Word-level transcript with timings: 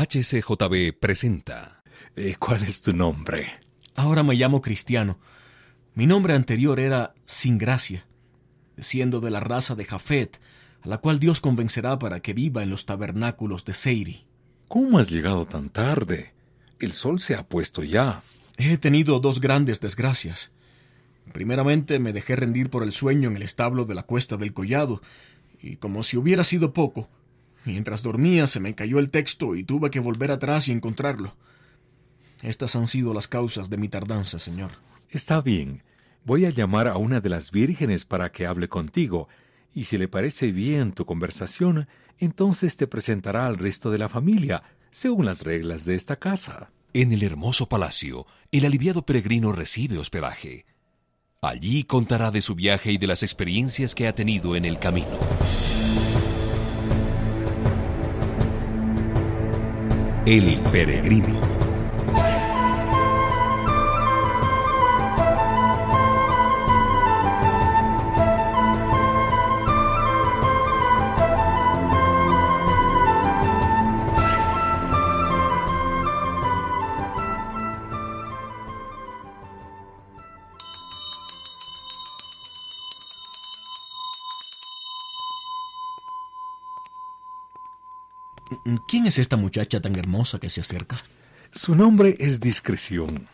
HCJB 0.00 0.98
presenta. 0.98 1.82
Eh, 2.16 2.34
¿Cuál 2.38 2.62
es 2.62 2.80
tu 2.80 2.94
nombre? 2.94 3.60
Ahora 3.94 4.22
me 4.22 4.34
llamo 4.34 4.62
Cristiano. 4.62 5.18
Mi 5.94 6.06
nombre 6.06 6.32
anterior 6.32 6.80
era 6.80 7.12
Sin 7.26 7.58
Gracia, 7.58 8.06
siendo 8.78 9.20
de 9.20 9.30
la 9.30 9.40
raza 9.40 9.74
de 9.74 9.84
Jafet, 9.84 10.40
a 10.80 10.88
la 10.88 10.98
cual 10.98 11.18
Dios 11.18 11.42
convencerá 11.42 11.98
para 11.98 12.20
que 12.20 12.32
viva 12.32 12.62
en 12.62 12.70
los 12.70 12.86
tabernáculos 12.86 13.66
de 13.66 13.74
Seiri. 13.74 14.24
¿Cómo 14.68 14.98
has 14.98 15.10
llegado 15.10 15.44
tan 15.44 15.68
tarde? 15.68 16.32
El 16.78 16.92
sol 16.92 17.20
se 17.20 17.34
ha 17.34 17.46
puesto 17.46 17.82
ya. 17.82 18.22
He 18.56 18.78
tenido 18.78 19.20
dos 19.20 19.38
grandes 19.38 19.82
desgracias. 19.82 20.50
Primeramente 21.34 21.98
me 21.98 22.14
dejé 22.14 22.36
rendir 22.36 22.70
por 22.70 22.84
el 22.84 22.92
sueño 22.92 23.28
en 23.28 23.36
el 23.36 23.42
establo 23.42 23.84
de 23.84 23.94
la 23.94 24.04
cuesta 24.04 24.38
del 24.38 24.54
collado, 24.54 25.02
y 25.60 25.76
como 25.76 26.04
si 26.04 26.16
hubiera 26.16 26.42
sido 26.42 26.72
poco, 26.72 27.10
mientras 27.64 28.02
dormía 28.02 28.46
se 28.46 28.60
me 28.60 28.74
cayó 28.74 28.98
el 28.98 29.10
texto 29.10 29.54
y 29.54 29.64
tuve 29.64 29.90
que 29.90 30.00
volver 30.00 30.30
atrás 30.30 30.68
y 30.68 30.72
encontrarlo. 30.72 31.34
Estas 32.42 32.76
han 32.76 32.86
sido 32.86 33.12
las 33.12 33.28
causas 33.28 33.70
de 33.70 33.76
mi 33.76 33.88
tardanza, 33.88 34.38
señor. 34.38 34.70
Está 35.10 35.40
bien. 35.42 35.82
Voy 36.24 36.44
a 36.44 36.50
llamar 36.50 36.88
a 36.88 36.96
una 36.96 37.20
de 37.20 37.28
las 37.28 37.50
vírgenes 37.50 38.04
para 38.04 38.30
que 38.32 38.46
hable 38.46 38.68
contigo, 38.68 39.28
y 39.74 39.84
si 39.84 39.98
le 39.98 40.08
parece 40.08 40.52
bien 40.52 40.92
tu 40.92 41.04
conversación, 41.04 41.88
entonces 42.18 42.76
te 42.76 42.86
presentará 42.86 43.46
al 43.46 43.56
resto 43.56 43.90
de 43.90 43.98
la 43.98 44.08
familia, 44.08 44.62
según 44.90 45.26
las 45.26 45.42
reglas 45.42 45.84
de 45.84 45.94
esta 45.94 46.16
casa. 46.16 46.70
En 46.92 47.12
el 47.12 47.22
hermoso 47.22 47.68
palacio, 47.68 48.26
el 48.50 48.64
aliviado 48.64 49.02
peregrino 49.02 49.52
recibe 49.52 49.98
hospedaje. 49.98 50.66
Allí 51.40 51.84
contará 51.84 52.30
de 52.30 52.42
su 52.42 52.54
viaje 52.54 52.92
y 52.92 52.98
de 52.98 53.06
las 53.06 53.22
experiencias 53.22 53.94
que 53.94 54.08
ha 54.08 54.14
tenido 54.14 54.56
en 54.56 54.64
el 54.64 54.78
camino. 54.78 55.18
El 60.26 60.60
peregrino. 60.70 61.59
¿Quién 88.88 89.06
es 89.06 89.18
esta 89.18 89.36
muchacha 89.36 89.80
tan 89.80 89.96
hermosa 89.96 90.38
que 90.38 90.48
se 90.48 90.60
acerca? 90.60 90.96
Su 91.52 91.74
nombre 91.74 92.16
es 92.18 92.40
Discreción. 92.40 93.26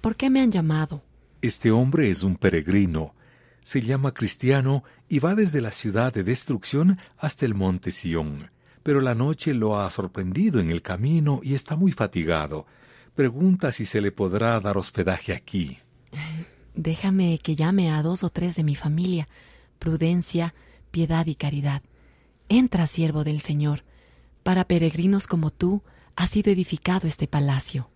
¿Por 0.00 0.16
qué 0.16 0.30
me 0.30 0.40
han 0.40 0.52
llamado? 0.52 1.02
Este 1.42 1.70
hombre 1.70 2.10
es 2.10 2.22
un 2.22 2.36
peregrino. 2.36 3.14
Se 3.62 3.82
llama 3.82 4.12
Cristiano 4.12 4.84
y 5.08 5.18
va 5.18 5.34
desde 5.34 5.60
la 5.60 5.70
ciudad 5.70 6.12
de 6.12 6.24
destrucción 6.24 6.98
hasta 7.18 7.46
el 7.46 7.54
monte 7.54 7.92
Sión. 7.92 8.50
Pero 8.82 9.00
la 9.00 9.14
noche 9.14 9.54
lo 9.54 9.78
ha 9.78 9.90
sorprendido 9.90 10.60
en 10.60 10.70
el 10.70 10.82
camino 10.82 11.40
y 11.42 11.54
está 11.54 11.76
muy 11.76 11.92
fatigado. 11.92 12.66
Pregunta 13.14 13.72
si 13.72 13.84
se 13.84 14.00
le 14.00 14.12
podrá 14.12 14.60
dar 14.60 14.76
hospedaje 14.76 15.32
aquí. 15.32 15.78
Déjame 16.74 17.38
que 17.38 17.56
llame 17.56 17.90
a 17.90 18.02
dos 18.02 18.22
o 18.22 18.30
tres 18.30 18.56
de 18.56 18.64
mi 18.64 18.74
familia. 18.74 19.28
Prudencia, 19.78 20.54
piedad 20.90 21.26
y 21.26 21.34
caridad. 21.34 21.82
Entra, 22.48 22.86
siervo 22.86 23.24
del 23.24 23.40
Señor. 23.40 23.82
Para 24.46 24.62
peregrinos 24.68 25.26
como 25.26 25.50
tú 25.50 25.82
ha 26.14 26.28
sido 26.28 26.52
edificado 26.52 27.08
este 27.08 27.26
palacio. 27.26 27.90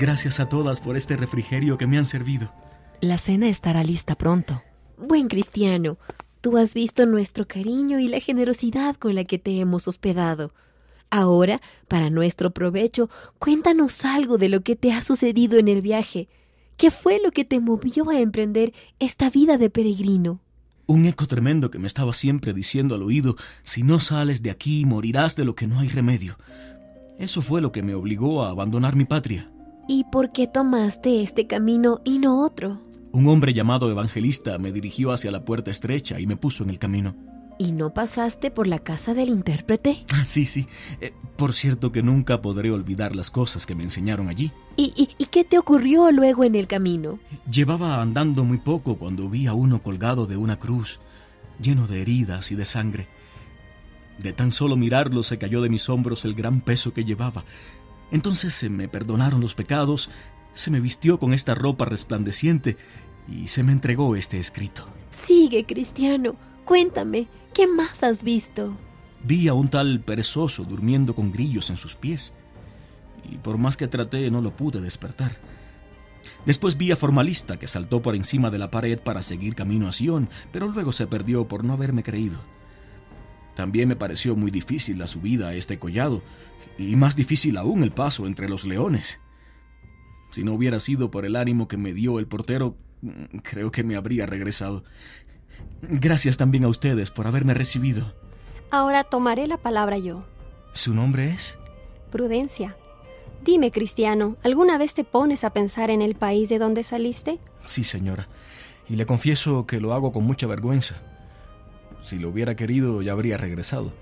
Gracias 0.00 0.40
a 0.40 0.48
todas 0.48 0.80
por 0.80 0.96
este 0.96 1.14
refrigerio 1.14 1.76
que 1.76 1.86
me 1.86 1.98
han 1.98 2.06
servido. 2.06 2.50
La 3.02 3.18
cena 3.18 3.50
estará 3.50 3.84
lista 3.84 4.14
pronto. 4.14 4.62
Buen 4.96 5.28
cristiano, 5.28 5.98
tú 6.40 6.56
has 6.56 6.72
visto 6.72 7.04
nuestro 7.04 7.46
cariño 7.46 7.98
y 7.98 8.08
la 8.08 8.18
generosidad 8.18 8.96
con 8.96 9.14
la 9.14 9.24
que 9.24 9.38
te 9.38 9.60
hemos 9.60 9.86
hospedado. 9.88 10.54
Ahora, 11.10 11.60
para 11.86 12.08
nuestro 12.08 12.50
provecho, 12.50 13.10
cuéntanos 13.38 14.06
algo 14.06 14.38
de 14.38 14.48
lo 14.48 14.62
que 14.62 14.74
te 14.74 14.90
ha 14.90 15.02
sucedido 15.02 15.58
en 15.58 15.68
el 15.68 15.82
viaje. 15.82 16.30
¿Qué 16.78 16.90
fue 16.90 17.20
lo 17.22 17.30
que 17.30 17.44
te 17.44 17.60
movió 17.60 18.08
a 18.08 18.20
emprender 18.20 18.72
esta 19.00 19.28
vida 19.28 19.58
de 19.58 19.68
peregrino? 19.68 20.40
Un 20.86 21.04
eco 21.04 21.26
tremendo 21.26 21.70
que 21.70 21.78
me 21.78 21.86
estaba 21.86 22.14
siempre 22.14 22.54
diciendo 22.54 22.94
al 22.94 23.02
oído, 23.02 23.36
si 23.60 23.82
no 23.82 24.00
sales 24.00 24.42
de 24.42 24.50
aquí 24.50 24.86
morirás 24.86 25.36
de 25.36 25.44
lo 25.44 25.54
que 25.54 25.66
no 25.66 25.78
hay 25.78 25.90
remedio. 25.90 26.38
Eso 27.18 27.42
fue 27.42 27.60
lo 27.60 27.70
que 27.70 27.82
me 27.82 27.94
obligó 27.94 28.42
a 28.44 28.48
abandonar 28.48 28.96
mi 28.96 29.04
patria. 29.04 29.50
¿Y 29.92 30.04
por 30.04 30.30
qué 30.30 30.46
tomaste 30.46 31.20
este 31.20 31.48
camino 31.48 32.00
y 32.04 32.20
no 32.20 32.44
otro? 32.44 32.80
Un 33.10 33.26
hombre 33.26 33.52
llamado 33.52 33.90
evangelista 33.90 34.56
me 34.56 34.70
dirigió 34.70 35.10
hacia 35.10 35.32
la 35.32 35.44
puerta 35.44 35.72
estrecha 35.72 36.20
y 36.20 36.28
me 36.28 36.36
puso 36.36 36.62
en 36.62 36.70
el 36.70 36.78
camino. 36.78 37.16
¿Y 37.58 37.72
no 37.72 37.92
pasaste 37.92 38.52
por 38.52 38.68
la 38.68 38.78
casa 38.78 39.14
del 39.14 39.30
intérprete? 39.30 40.04
Ah, 40.14 40.24
sí, 40.24 40.46
sí. 40.46 40.68
Eh, 41.00 41.12
por 41.34 41.54
cierto 41.54 41.90
que 41.90 42.04
nunca 42.04 42.40
podré 42.40 42.70
olvidar 42.70 43.16
las 43.16 43.32
cosas 43.32 43.66
que 43.66 43.74
me 43.74 43.82
enseñaron 43.82 44.28
allí. 44.28 44.52
¿Y, 44.76 44.92
y, 44.94 45.08
y 45.18 45.26
qué 45.26 45.42
te 45.42 45.58
ocurrió 45.58 46.12
luego 46.12 46.44
en 46.44 46.54
el 46.54 46.68
camino? 46.68 47.18
Llevaba 47.50 48.00
andando 48.00 48.44
muy 48.44 48.58
poco 48.58 48.96
cuando 48.96 49.28
vi 49.28 49.48
a 49.48 49.54
uno 49.54 49.82
colgado 49.82 50.24
de 50.26 50.36
una 50.36 50.60
cruz, 50.60 51.00
lleno 51.60 51.88
de 51.88 52.00
heridas 52.00 52.52
y 52.52 52.54
de 52.54 52.64
sangre. 52.64 53.08
De 54.22 54.34
tan 54.34 54.52
solo 54.52 54.76
mirarlo 54.76 55.22
se 55.22 55.38
cayó 55.38 55.62
de 55.62 55.70
mis 55.70 55.88
hombros 55.88 56.24
el 56.24 56.34
gran 56.34 56.60
peso 56.60 56.92
que 56.92 57.04
llevaba. 57.04 57.44
Entonces 58.10 58.54
se 58.54 58.68
me 58.68 58.88
perdonaron 58.88 59.40
los 59.40 59.54
pecados, 59.54 60.10
se 60.52 60.70
me 60.70 60.80
vistió 60.80 61.18
con 61.18 61.32
esta 61.32 61.54
ropa 61.54 61.84
resplandeciente 61.84 62.76
y 63.28 63.46
se 63.46 63.62
me 63.62 63.72
entregó 63.72 64.16
este 64.16 64.38
escrito. 64.38 64.86
Sigue, 65.26 65.64
cristiano. 65.64 66.34
Cuéntame, 66.64 67.28
¿qué 67.54 67.66
más 67.66 68.02
has 68.02 68.22
visto? 68.22 68.76
Vi 69.22 69.48
a 69.48 69.54
un 69.54 69.68
tal 69.68 70.00
perezoso 70.00 70.64
durmiendo 70.64 71.14
con 71.14 71.32
grillos 71.32 71.70
en 71.70 71.76
sus 71.76 71.94
pies, 71.94 72.34
y 73.30 73.36
por 73.36 73.58
más 73.58 73.76
que 73.76 73.86
traté 73.86 74.30
no 74.30 74.40
lo 74.40 74.56
pude 74.56 74.80
despertar. 74.80 75.38
Después 76.46 76.76
vi 76.76 76.90
a 76.90 76.96
Formalista 76.96 77.58
que 77.58 77.68
saltó 77.68 78.02
por 78.02 78.16
encima 78.16 78.50
de 78.50 78.58
la 78.58 78.70
pared 78.70 78.98
para 78.98 79.22
seguir 79.22 79.54
camino 79.54 79.88
a 79.88 79.92
Sion, 79.92 80.28
pero 80.52 80.68
luego 80.68 80.92
se 80.92 81.06
perdió 81.06 81.46
por 81.46 81.64
no 81.64 81.74
haberme 81.74 82.02
creído. 82.02 82.38
También 83.60 83.90
me 83.90 83.94
pareció 83.94 84.34
muy 84.36 84.50
difícil 84.50 84.98
la 84.98 85.06
subida 85.06 85.48
a 85.48 85.54
este 85.54 85.78
collado, 85.78 86.22
y 86.78 86.96
más 86.96 87.14
difícil 87.14 87.58
aún 87.58 87.82
el 87.82 87.92
paso 87.92 88.26
entre 88.26 88.48
los 88.48 88.64
leones. 88.64 89.20
Si 90.30 90.42
no 90.42 90.54
hubiera 90.54 90.80
sido 90.80 91.10
por 91.10 91.26
el 91.26 91.36
ánimo 91.36 91.68
que 91.68 91.76
me 91.76 91.92
dio 91.92 92.18
el 92.18 92.26
portero, 92.26 92.78
creo 93.42 93.70
que 93.70 93.84
me 93.84 93.96
habría 93.96 94.24
regresado. 94.24 94.82
Gracias 95.82 96.38
también 96.38 96.64
a 96.64 96.68
ustedes 96.68 97.10
por 97.10 97.26
haberme 97.26 97.52
recibido. 97.52 98.14
Ahora 98.70 99.04
tomaré 99.04 99.46
la 99.46 99.58
palabra 99.58 99.98
yo. 99.98 100.24
¿Su 100.72 100.94
nombre 100.94 101.28
es? 101.28 101.58
Prudencia. 102.10 102.78
Dime, 103.44 103.70
cristiano, 103.70 104.38
¿alguna 104.42 104.78
vez 104.78 104.94
te 104.94 105.04
pones 105.04 105.44
a 105.44 105.50
pensar 105.50 105.90
en 105.90 106.00
el 106.00 106.14
país 106.14 106.48
de 106.48 106.58
donde 106.58 106.82
saliste? 106.82 107.40
Sí, 107.66 107.84
señora. 107.84 108.26
Y 108.88 108.96
le 108.96 109.04
confieso 109.04 109.66
que 109.66 109.80
lo 109.80 109.92
hago 109.92 110.12
con 110.12 110.24
mucha 110.24 110.46
vergüenza. 110.46 111.02
Si 112.02 112.18
lo 112.18 112.28
hubiera 112.28 112.56
querido, 112.56 113.02
ya 113.02 113.12
habría 113.12 113.36
regresado. 113.36 113.92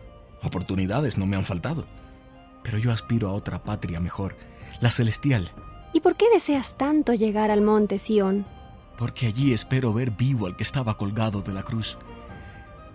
Oportunidades 0.43 1.19
no 1.19 1.27
me 1.27 1.37
han 1.37 1.45
faltado. 1.45 1.85
Pero 2.63 2.79
yo 2.79 2.93
aspiro 2.93 3.29
a 3.29 3.33
otra 3.33 3.63
patria 3.63 4.01
mejor, 4.01 4.37
la 4.81 4.91
celestial. 4.91 5.51
¿Y 5.93 6.01
por 6.01 6.17
qué 6.17 6.27
deseas 6.33 6.77
tanto 6.77 7.15
llegar 7.15 7.51
al 7.51 7.63
monte 7.63 7.99
Sión? 7.99 8.47
Porque 8.97 9.27
allí 9.27 9.53
espero 9.53 9.93
ver 9.93 10.11
vivo 10.11 10.47
al 10.47 10.57
que 10.57 10.63
estaba 10.63 10.97
colgado 10.97 11.41
de 11.43 11.53
la 11.53 11.63
cruz. 11.63 11.99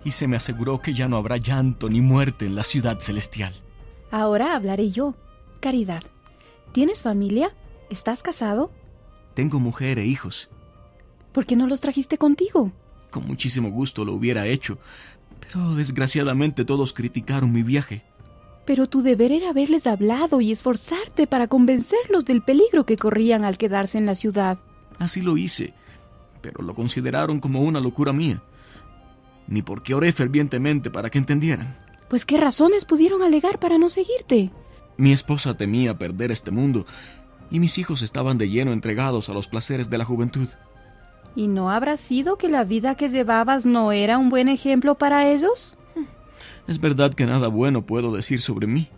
Y 0.04 0.10
se 0.10 0.28
me 0.28 0.36
aseguró 0.36 0.80
que 0.80 0.92
ya 0.92 1.08
no 1.08 1.16
habrá 1.16 1.38
llanto 1.38 1.88
ni 1.88 2.00
muerte 2.00 2.46
en 2.46 2.54
la 2.54 2.62
ciudad 2.62 3.00
celestial. 3.00 3.54
Ahora 4.10 4.54
hablaré 4.54 4.90
yo. 4.90 5.14
Caridad. 5.60 6.02
¿Tienes 6.72 7.02
familia? 7.02 7.54
¿Estás 7.88 8.22
casado? 8.22 8.70
Tengo 9.34 9.60
mujer 9.60 9.98
e 9.98 10.06
hijos. 10.06 10.50
¿Por 11.32 11.46
qué 11.46 11.56
no 11.56 11.66
los 11.66 11.80
trajiste 11.80 12.18
contigo? 12.18 12.70
Con 13.14 13.28
muchísimo 13.28 13.70
gusto 13.70 14.04
lo 14.04 14.12
hubiera 14.12 14.48
hecho, 14.48 14.76
pero 15.38 15.76
desgraciadamente 15.76 16.64
todos 16.64 16.92
criticaron 16.92 17.52
mi 17.52 17.62
viaje. 17.62 18.02
Pero 18.66 18.88
tu 18.88 19.02
deber 19.02 19.30
era 19.30 19.50
haberles 19.50 19.86
hablado 19.86 20.40
y 20.40 20.50
esforzarte 20.50 21.28
para 21.28 21.46
convencerlos 21.46 22.24
del 22.24 22.42
peligro 22.42 22.84
que 22.84 22.96
corrían 22.96 23.44
al 23.44 23.56
quedarse 23.56 23.98
en 23.98 24.06
la 24.06 24.16
ciudad. 24.16 24.58
Así 24.98 25.20
lo 25.20 25.36
hice, 25.36 25.74
pero 26.40 26.64
lo 26.64 26.74
consideraron 26.74 27.38
como 27.38 27.60
una 27.60 27.78
locura 27.78 28.12
mía. 28.12 28.42
Ni 29.46 29.62
porque 29.62 29.94
oré 29.94 30.10
fervientemente 30.10 30.90
para 30.90 31.08
que 31.08 31.18
entendieran. 31.18 31.78
Pues 32.10 32.24
qué 32.24 32.36
razones 32.36 32.84
pudieron 32.84 33.22
alegar 33.22 33.60
para 33.60 33.78
no 33.78 33.88
seguirte. 33.88 34.50
Mi 34.96 35.12
esposa 35.12 35.56
temía 35.56 35.96
perder 35.96 36.32
este 36.32 36.50
mundo 36.50 36.84
y 37.48 37.60
mis 37.60 37.78
hijos 37.78 38.02
estaban 38.02 38.38
de 38.38 38.48
lleno 38.48 38.72
entregados 38.72 39.28
a 39.28 39.34
los 39.34 39.46
placeres 39.46 39.88
de 39.88 39.98
la 39.98 40.04
juventud. 40.04 40.48
¿Y 41.36 41.48
no 41.48 41.70
habrá 41.70 41.96
sido 41.96 42.36
que 42.36 42.48
la 42.48 42.64
vida 42.64 42.94
que 42.94 43.08
llevabas 43.08 43.66
no 43.66 43.92
era 43.92 44.18
un 44.18 44.30
buen 44.30 44.48
ejemplo 44.48 44.94
para 44.96 45.28
ellos? 45.28 45.76
Es 46.66 46.80
verdad 46.80 47.12
que 47.12 47.26
nada 47.26 47.48
bueno 47.48 47.84
puedo 47.84 48.14
decir 48.14 48.40
sobre 48.40 48.66
mí. 48.66 48.88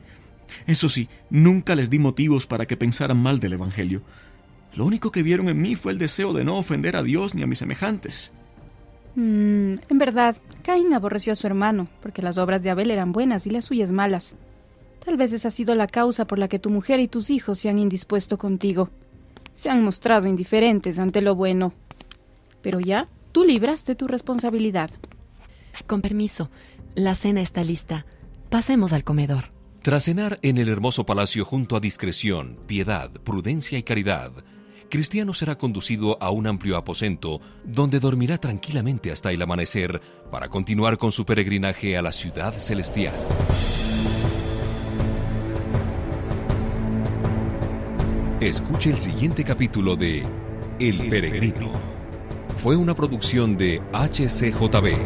Eso 0.66 0.88
sí, 0.88 1.08
nunca 1.30 1.74
les 1.74 1.90
di 1.90 1.98
motivos 1.98 2.46
para 2.46 2.66
que 2.66 2.76
pensaran 2.76 3.20
mal 3.20 3.40
del 3.40 3.54
Evangelio. 3.54 4.02
Lo 4.74 4.84
único 4.84 5.10
que 5.10 5.22
vieron 5.22 5.48
en 5.48 5.60
mí 5.60 5.74
fue 5.74 5.92
el 5.92 5.98
deseo 5.98 6.32
de 6.32 6.44
no 6.44 6.58
ofender 6.58 6.96
a 6.96 7.02
Dios 7.02 7.34
ni 7.34 7.42
a 7.42 7.46
mis 7.46 7.58
semejantes. 7.58 8.32
Mm, 9.14 9.76
en 9.88 9.98
verdad, 9.98 10.36
Caín 10.62 10.92
aborreció 10.92 11.32
a 11.32 11.36
su 11.36 11.46
hermano, 11.46 11.88
porque 12.02 12.22
las 12.22 12.36
obras 12.36 12.62
de 12.62 12.70
Abel 12.70 12.90
eran 12.90 13.12
buenas 13.12 13.46
y 13.46 13.50
las 13.50 13.64
suyas 13.64 13.90
malas. 13.90 14.36
Tal 15.04 15.16
vez 15.16 15.32
esa 15.32 15.48
ha 15.48 15.50
sido 15.50 15.74
la 15.74 15.86
causa 15.86 16.26
por 16.26 16.38
la 16.38 16.48
que 16.48 16.58
tu 16.58 16.68
mujer 16.68 17.00
y 17.00 17.08
tus 17.08 17.30
hijos 17.30 17.58
se 17.58 17.70
han 17.70 17.78
indispuesto 17.78 18.36
contigo. 18.36 18.90
Se 19.54 19.70
han 19.70 19.82
mostrado 19.82 20.28
indiferentes 20.28 20.98
ante 20.98 21.22
lo 21.22 21.34
bueno. 21.34 21.72
Pero 22.66 22.80
ya, 22.80 23.06
tú 23.30 23.44
libraste 23.44 23.94
tu 23.94 24.08
responsabilidad. 24.08 24.90
Con 25.86 26.02
permiso, 26.02 26.50
la 26.96 27.14
cena 27.14 27.40
está 27.40 27.62
lista. 27.62 28.06
Pasemos 28.50 28.92
al 28.92 29.04
comedor. 29.04 29.44
Tras 29.82 30.06
cenar 30.06 30.40
en 30.42 30.58
el 30.58 30.68
hermoso 30.68 31.06
palacio 31.06 31.44
junto 31.44 31.76
a 31.76 31.80
discreción, 31.80 32.58
piedad, 32.66 33.12
prudencia 33.22 33.78
y 33.78 33.84
caridad, 33.84 34.32
Cristiano 34.90 35.32
será 35.32 35.56
conducido 35.56 36.20
a 36.20 36.30
un 36.30 36.48
amplio 36.48 36.76
aposento 36.76 37.40
donde 37.62 38.00
dormirá 38.00 38.38
tranquilamente 38.38 39.12
hasta 39.12 39.30
el 39.30 39.40
amanecer 39.40 40.02
para 40.32 40.48
continuar 40.48 40.98
con 40.98 41.12
su 41.12 41.24
peregrinaje 41.24 41.96
a 41.96 42.02
la 42.02 42.10
ciudad 42.10 42.52
celestial. 42.58 43.14
Escuche 48.40 48.90
el 48.90 49.00
siguiente 49.00 49.44
capítulo 49.44 49.94
de 49.94 50.26
El 50.80 51.08
Peregrino. 51.08 51.95
Fue 52.66 52.74
una 52.74 52.96
producción 52.96 53.56
de 53.56 53.80
HCJB. 53.92 54.96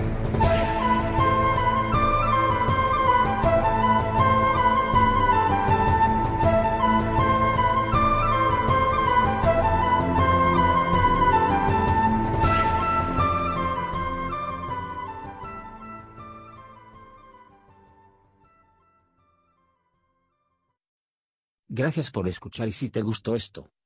Gracias 21.69 22.11
por 22.11 22.27
escuchar 22.27 22.69
y 22.69 22.73
si 22.73 22.89
te 22.89 23.03
gustó 23.03 23.37
esto, 23.37 23.71